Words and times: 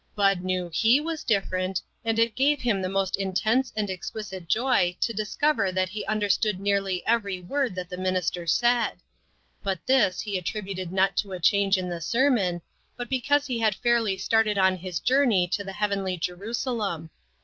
Bud 0.15 0.43
knew 0.43 0.71
he 0.73 0.99
was 0.99 1.23
different, 1.23 1.79
and 2.03 2.17
it 2.17 2.33
gave 2.33 2.59
him 2.59 2.81
the 2.81 2.89
most 2.89 3.15
in 3.17 3.33
tense 3.35 3.71
and 3.75 3.87
exquisite 3.91 4.47
joy 4.47 4.97
to 4.99 5.13
discover 5.13 5.71
that 5.71 5.89
he 5.89 6.03
understood 6.07 6.59
nearly 6.59 7.05
every 7.05 7.39
word 7.39 7.75
that 7.75 7.87
the 7.87 7.97
minis 7.97 8.33
ter 8.33 8.47
said; 8.47 8.93
but 9.61 9.77
this 9.85 10.19
he 10.19 10.39
attributed 10.39 10.91
not 10.91 11.15
to 11.17 11.33
a 11.33 11.39
change 11.39 11.77
in 11.77 11.87
the 11.87 12.01
sermon, 12.01 12.63
but 12.97 13.09
because 13.09 13.45
he 13.45 13.59
had 13.59 13.75
fairly 13.75 14.17
started 14.17 14.57
on 14.57 14.75
his 14.75 14.99
journey 14.99 15.47
to 15.49 15.63
the 15.63 15.73
heavenly 15.73 16.17
Jerusa 16.17 16.71
lem. 16.75 17.11